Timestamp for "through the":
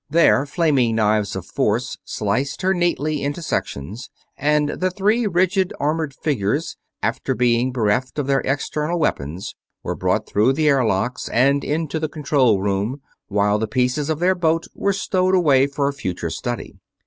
10.25-10.67